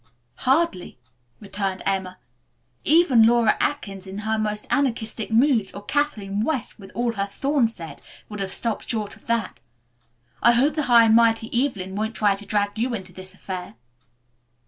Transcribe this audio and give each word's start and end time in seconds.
"Hardly," 0.47 0.97
returned 1.39 1.83
Emma. 1.85 2.17
"Even 2.83 3.23
Laura 3.23 3.55
Atkins 3.59 4.07
in 4.07 4.17
her 4.25 4.35
most 4.39 4.65
anarchistic 4.71 5.29
moods, 5.29 5.71
or 5.73 5.83
Kathleen 5.83 6.41
West 6.43 6.79
with 6.79 6.91
all 6.95 7.13
her 7.13 7.27
thorns 7.27 7.75
set, 7.75 8.01
would 8.27 8.39
have 8.39 8.51
stopped 8.51 8.89
short 8.89 9.15
of 9.15 9.27
that. 9.27 9.61
I 10.41 10.53
hope 10.53 10.73
the 10.73 10.85
high 10.89 11.03
and 11.05 11.15
mighty 11.15 11.51
Evelyn 11.53 11.93
won't 11.93 12.15
try 12.15 12.33
to 12.35 12.45
drag 12.47 12.79
you 12.79 12.95
into 12.95 13.13
this 13.13 13.35
affair." 13.35 13.75